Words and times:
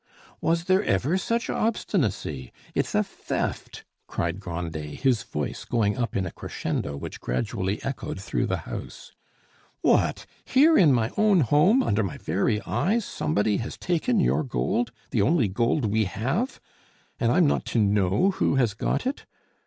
"Was 0.41 0.63
there 0.63 0.83
ever 0.83 1.15
such 1.15 1.47
obstinacy! 1.47 2.51
It's 2.73 2.95
a 2.95 3.03
theft," 3.03 3.83
cried 4.07 4.39
Grandet, 4.39 5.01
his 5.01 5.21
voice 5.21 5.63
going 5.63 5.95
up 5.95 6.15
in 6.15 6.25
a 6.25 6.31
crescendo 6.31 6.97
which 6.97 7.19
gradually 7.19 7.79
echoed 7.83 8.19
through 8.19 8.47
the 8.47 8.57
house. 8.65 9.11
"What! 9.81 10.25
here, 10.43 10.75
in 10.75 10.91
my 10.91 11.11
own 11.17 11.41
home, 11.41 11.83
under 11.83 12.01
my 12.01 12.17
very 12.17 12.59
eyes, 12.63 13.05
somebody 13.05 13.57
has 13.57 13.77
taken 13.77 14.19
your 14.19 14.43
gold! 14.43 14.91
the 15.11 15.21
only 15.21 15.47
gold 15.47 15.85
we 15.85 16.05
have! 16.05 16.59
and 17.19 17.31
I'm 17.31 17.45
not 17.45 17.63
to 17.65 17.79
know 17.79 18.31
who 18.31 18.55
has 18.55 18.73
got 18.73 19.05
it! 19.05 19.27